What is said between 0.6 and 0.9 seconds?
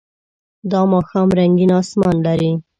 دا